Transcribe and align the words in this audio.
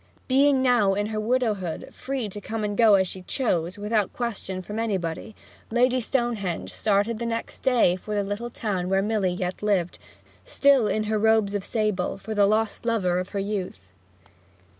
Being 0.27 0.63
now, 0.63 0.95
in 0.95 1.05
her 1.13 1.19
widowhood, 1.19 1.89
free 1.93 2.27
to 2.29 2.41
come 2.41 2.63
and 2.63 2.75
go 2.75 2.95
as 2.95 3.07
she 3.07 3.21
chose, 3.21 3.77
without 3.77 4.11
question 4.13 4.63
from 4.63 4.79
anybody, 4.79 5.35
Lady 5.69 6.01
Stonehenge 6.01 6.73
started 6.73 7.21
next 7.21 7.59
day 7.61 7.95
for 7.97 8.15
the 8.15 8.23
little 8.23 8.49
town 8.49 8.89
where 8.89 9.03
Milly 9.03 9.29
yet 9.31 9.61
lived, 9.61 9.99
still 10.43 10.87
in 10.87 11.03
her 11.03 11.19
robes 11.19 11.53
of 11.53 11.63
sable 11.63 12.17
for 12.17 12.33
the 12.33 12.47
lost 12.47 12.83
lover 12.83 13.19
of 13.19 13.29
her 13.29 13.39
youth. 13.39 13.91